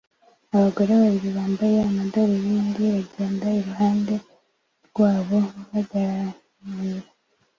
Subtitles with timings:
[0.55, 4.15] Abagore babiri bambaye amadarubindi bagenda iruhande
[4.87, 5.37] rwabo
[5.69, 7.07] baraganira